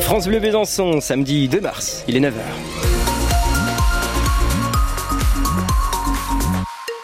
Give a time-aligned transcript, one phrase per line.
[0.00, 2.89] France Bleu Besançon, samedi 2 mars, il est 9h.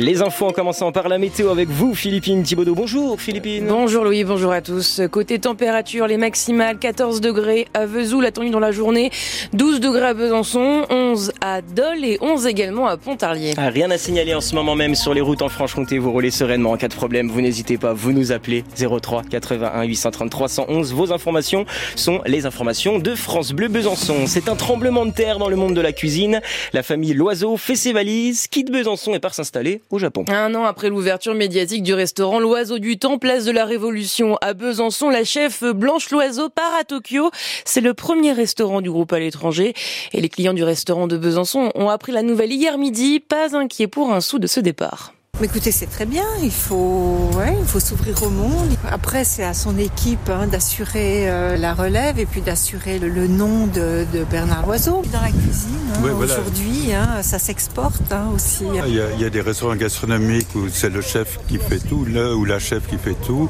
[0.00, 2.74] Les infos en commençant par la météo avec vous, Philippine Thibaudot.
[2.74, 3.66] Bonjour, Philippine.
[3.68, 5.02] Bonjour Louis, bonjour à tous.
[5.10, 9.10] Côté température, les maximales 14 degrés à Vesoul, attendu dans la journée,
[9.52, 13.52] 12 degrés à Besançon, 11 à Dole et 11 également à Pontarlier.
[13.58, 15.98] Ah, rien à signaler en ce moment même sur les routes en Franche-Comté.
[15.98, 17.28] Vous roulez sereinement en cas de problème.
[17.28, 20.94] Vous n'hésitez pas, vous nous appelez 03 81 833 111.
[20.94, 24.26] Vos informations sont les informations de France Bleu Besançon.
[24.26, 26.40] C'est un tremblement de terre dans le monde de la cuisine.
[26.72, 29.82] La famille Loiseau fait ses valises, quitte Besançon et part s'installer
[30.28, 34.54] Un an après l'ouverture médiatique du restaurant L'Oiseau du Temps, place de la Révolution à
[34.54, 37.30] Besançon, la chef Blanche Loiseau part à Tokyo.
[37.64, 39.74] C'est le premier restaurant du groupe à l'étranger.
[40.12, 43.88] Et les clients du restaurant de Besançon ont appris la nouvelle hier midi, pas inquiets
[43.88, 45.12] pour un sou de ce départ.
[45.40, 46.24] Mais écoutez, c'est très bien.
[46.42, 48.68] Il faut, ouais, il faut s'ouvrir au monde.
[48.90, 53.26] Après, c'est à son équipe hein, d'assurer euh, la relève et puis d'assurer le, le,
[53.26, 55.70] nom de, de, Bernard Loiseau dans la cuisine.
[55.94, 56.34] Hein, ouais, voilà.
[56.34, 58.64] Aujourd'hui, hein, ça s'exporte hein, aussi.
[58.68, 61.78] Il y, a, il y, a, des restaurants gastronomiques où c'est le chef qui fait
[61.78, 63.48] tout, là ou la chef qui fait tout.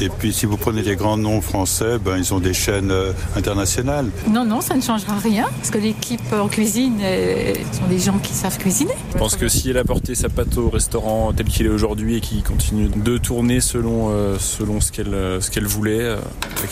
[0.00, 3.12] Et puis, si vous prenez les grands noms français, ben ils ont des chaînes euh,
[3.36, 4.08] internationales.
[4.30, 8.18] Non, non, ça ne changera rien parce que l'équipe en cuisine euh, sont des gens
[8.18, 8.94] qui savent cuisiner.
[9.12, 12.16] Je pense que si elle a porté sa pâte au restaurant tel qu'il est aujourd'hui
[12.16, 16.16] et qui continue de tourner selon, euh, selon ce qu'elle euh, ce qu'elle voulait euh,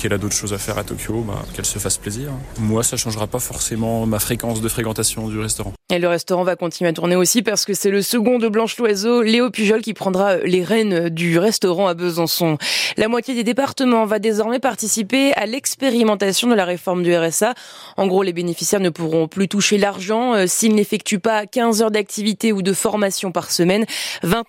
[0.00, 2.30] qu'elle a d'autres choses à faire à Tokyo, bah, qu'elle se fasse plaisir.
[2.58, 5.72] Moi, ça changera pas forcément ma fréquence de fréquentation du restaurant.
[5.90, 8.76] Et le restaurant va continuer à tourner aussi parce que c'est le second de Blanche
[8.78, 12.58] Loiseau, Léo Pujol, qui prendra les rênes du restaurant à Besançon.
[12.96, 17.54] La moitié des départements va désormais participer à l'expérimentation de la réforme du RSA.
[17.96, 21.90] En gros, les bénéficiaires ne pourront plus toucher l'argent euh, s'ils n'effectuent pas 15 heures
[21.90, 23.84] d'activité ou de formation par semaine.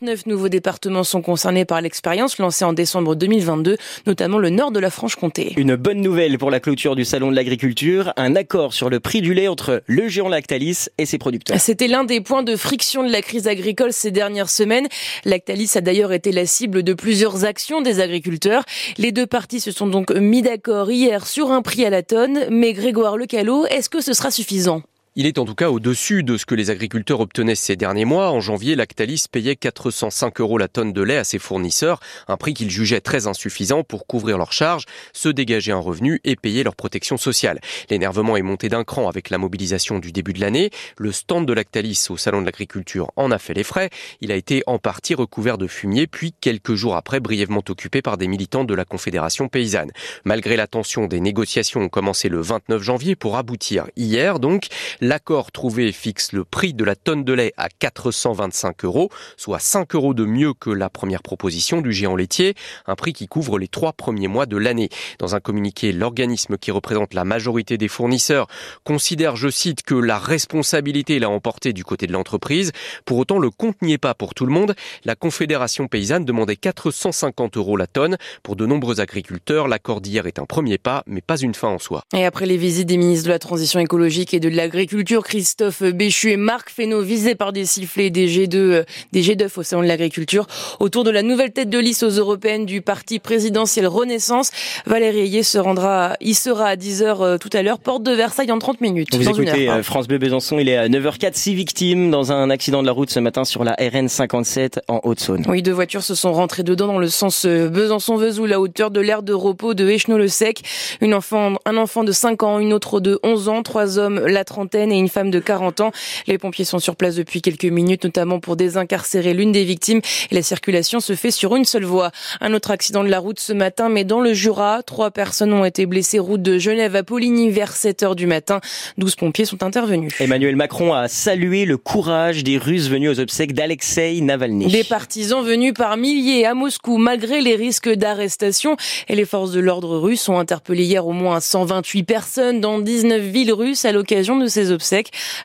[0.01, 4.79] 29 nouveaux départements sont concernés par l'expérience lancée en décembre 2022, notamment le nord de
[4.79, 5.53] la Franche-Comté.
[5.55, 9.21] Une bonne nouvelle pour la clôture du Salon de l'Agriculture, un accord sur le prix
[9.21, 11.61] du lait entre le géant Lactalis et ses producteurs.
[11.61, 14.87] C'était l'un des points de friction de la crise agricole ces dernières semaines.
[15.23, 18.65] Lactalis a d'ailleurs été la cible de plusieurs actions des agriculteurs.
[18.97, 22.39] Les deux parties se sont donc mis d'accord hier sur un prix à la tonne,
[22.49, 24.81] mais Grégoire Lecalot, est-ce que ce sera suffisant?
[25.17, 28.31] Il est en tout cas au-dessus de ce que les agriculteurs obtenaient ces derniers mois.
[28.31, 32.53] En janvier, Lactalis payait 405 euros la tonne de lait à ses fournisseurs, un prix
[32.53, 34.83] qu'ils jugeaient très insuffisant pour couvrir leurs charges,
[35.13, 37.61] se dégager un revenu et payer leur protection sociale.
[37.89, 40.69] L'énervement est monté d'un cran avec la mobilisation du début de l'année.
[40.97, 43.91] Le stand de Lactalis au Salon de l'Agriculture en a fait les frais.
[44.19, 48.17] Il a été en partie recouvert de fumier, puis quelques jours après brièvement occupé par
[48.17, 49.91] des militants de la Confédération paysanne.
[50.25, 54.67] Malgré la tension, des négociations ont commencé le 29 janvier pour aboutir hier donc.
[55.07, 59.93] L'accord trouvé fixe le prix de la tonne de lait à 425 euros, soit 5
[59.93, 62.55] euros de mieux que la première proposition du géant laitier,
[62.87, 64.89] un prix qui couvre les trois premiers mois de l'année.
[65.19, 68.47] Dans un communiqué, l'organisme qui représente la majorité des fournisseurs
[68.83, 72.71] considère, je cite, que la responsabilité l'a emporté du côté de l'entreprise.
[73.05, 74.73] Pour autant, le compte n'y est pas pour tout le monde.
[75.03, 78.17] La Confédération paysanne demandait 450 euros la tonne.
[78.41, 81.77] Pour de nombreux agriculteurs, l'accord d'hier est un premier pas, mais pas une fin en
[81.77, 82.01] soi.
[82.15, 86.31] Et après les visites des ministres de la Transition écologique et de l'agriculture, Christophe Béchu
[86.31, 90.47] et Marc Fesneau visés par des sifflets des G2, des G2 au salon de l'agriculture
[90.79, 94.51] autour de la nouvelle tête de liste aux européennes du parti présidentiel Renaissance.
[94.85, 98.59] Valérie Ayé se rendra, il sera à 10h tout à l'heure, porte de Versailles en
[98.59, 99.15] 30 minutes.
[99.15, 102.81] Vous écoutez euh, France Bleu Besançon, il est à 9h04, 6 victimes dans un accident
[102.81, 105.45] de la route ce matin sur la RN 57 en Haute-Saône.
[105.47, 108.99] Oui, deux voitures se sont rentrées dedans dans le sens euh, Besançon-Vesoul à hauteur de
[108.99, 110.61] l'aire de repos de Échenot-le-Sec.
[111.01, 114.43] Une enfant, un enfant de 5 ans, une autre de 11 ans, trois hommes la
[114.43, 115.91] trentaine et une femme de 40 ans.
[116.27, 120.01] Les pompiers sont sur place depuis quelques minutes, notamment pour désincarcérer l'une des victimes.
[120.31, 122.11] Et la circulation se fait sur une seule voie.
[122.41, 124.81] Un autre accident de la route ce matin, mais dans le Jura.
[124.83, 128.59] Trois personnes ont été blessées route de Genève à Poligny vers 7 heures du matin.
[128.97, 130.13] 12 pompiers sont intervenus.
[130.19, 134.67] Emmanuel Macron a salué le courage des Russes venus aux obsèques d'Alexei Navalny.
[134.67, 138.75] Des partisans venus par milliers à Moscou malgré les risques d'arrestation.
[139.07, 143.21] Et les forces de l'ordre russes ont interpellé hier au moins 128 personnes dans 19
[143.21, 144.74] villes russes à l'occasion de ces obsèques.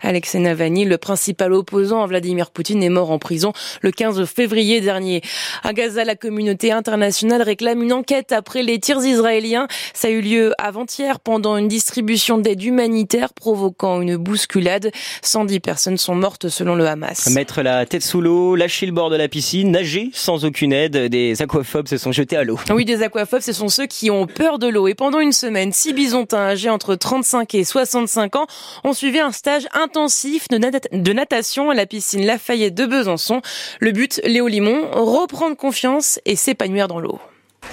[0.03, 4.81] Alexei Navalny, le principal opposant à Vladimir Poutine, est mort en prison le 15 février
[4.81, 5.23] dernier.
[5.63, 9.69] À Gaza, la communauté internationale réclame une enquête après les tirs israéliens.
[9.95, 14.91] Ça a eu lieu avant-hier pendant une distribution d'aide humanitaire provoquant une bousculade.
[15.23, 17.29] 110 personnes sont mortes selon le Hamas.
[17.31, 20.97] Mettre la tête sous l'eau, lâcher le bord de la piscine, nager sans aucune aide,
[20.97, 22.59] des aquaphobes se sont jetés à l'eau.
[22.71, 24.89] Oui, des aquaphobes, ce sont ceux qui ont peur de l'eau.
[24.89, 28.47] Et pendant une semaine, six bisontins âgés entre 35 et 65 ans
[28.85, 33.43] ont suivi un stage intensif de, natation à la piscine Lafayette de Besançon.
[33.81, 37.19] Le but, Léo Limon, reprendre confiance et s'épanouir dans l'eau.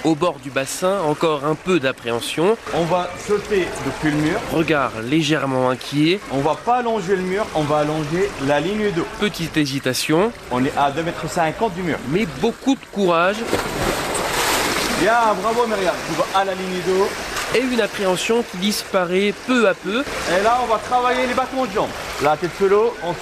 [0.04, 2.56] Au bord du bassin, encore un peu d'appréhension.
[2.74, 4.40] On va sauter depuis le mur.
[4.52, 6.20] Regard légèrement inquiet.
[6.30, 9.06] On va pas allonger le mur, on va allonger la ligne d'eau.
[9.18, 10.30] Petite hésitation.
[10.50, 11.98] On est à 2,50 m du mur.
[12.10, 13.36] Mais beaucoup de courage.
[15.00, 15.94] Bien, bravo Myriam.
[16.06, 17.08] Tu vas à la ligne d'eau.
[17.54, 20.04] Et une appréhension qui disparaît peu à peu.
[20.38, 21.88] Et là, on va travailler les battements de jambes.
[22.20, 23.14] La tête sous l'eau, on.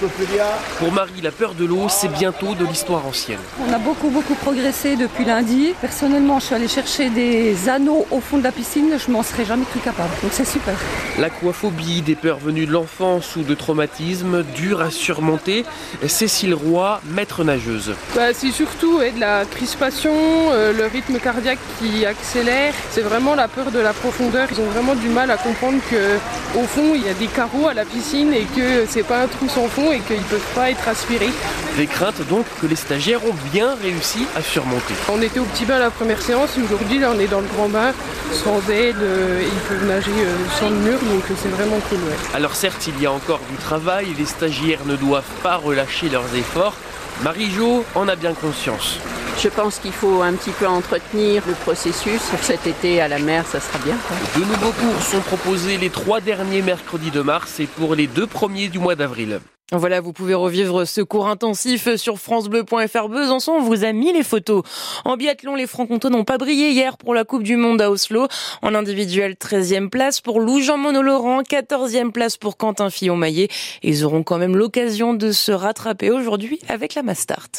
[0.79, 3.37] Pour Marie, la peur de l'eau, c'est bientôt de l'histoire ancienne.
[3.69, 5.75] On a beaucoup, beaucoup progressé depuis lundi.
[5.79, 8.97] Personnellement, je suis allée chercher des anneaux au fond de la piscine.
[8.97, 10.09] Je m'en serais jamais cru capable.
[10.23, 10.73] Donc c'est super.
[11.19, 15.63] L'aquaphobie, des peurs venues de l'enfance ou de traumatisme, dur à surmonter.
[16.07, 17.93] Cécile Roy, maître nageuse.
[18.15, 22.73] Bah, c'est surtout de la crispation, euh, le rythme cardiaque qui accélère.
[22.89, 24.47] C'est vraiment la peur de la profondeur.
[24.51, 26.15] Ils ont vraiment du mal à comprendre que
[26.57, 29.27] au fond, il y a des carreaux à la piscine et que c'est pas un
[29.27, 31.29] trou sans fond et qu'ils peuvent pas être aspirés.
[31.77, 34.93] Des craintes donc que les stagiaires ont bien réussi à surmonter.
[35.09, 37.47] On était au petit bain la première séance et aujourd'hui là on est dans le
[37.47, 37.93] grand bain
[38.31, 41.99] sans aide, euh, ils peuvent nager euh, sans le mur donc c'est vraiment cool.
[41.99, 42.15] Ouais.
[42.33, 46.35] Alors certes il y a encore du travail, les stagiaires ne doivent pas relâcher leurs
[46.35, 46.75] efforts.
[47.23, 48.99] Marie-Jo en a bien conscience.
[49.39, 52.21] Je pense qu'il faut un petit peu entretenir le processus.
[52.31, 53.95] Pour cet été à la mer, ça sera bien.
[54.35, 58.25] De nouveaux cours sont proposés les trois derniers mercredis de mars et pour les deux
[58.25, 59.39] premiers du mois d'avril.
[59.73, 63.51] Voilà, vous pouvez revivre ce cours intensif sur francebleu.fr Besançon.
[63.51, 64.63] On vous a mis les photos.
[65.03, 68.27] En biathlon, les francs-comtois n'ont pas brillé hier pour la Coupe du Monde à Oslo.
[68.61, 73.49] En individuel, 13e place pour Lou Jean Monod-Laurent, 14e place pour Quentin Fillon-Maillet.
[73.83, 77.49] Ils auront quand même l'occasion de se rattraper aujourd'hui avec la Mastart.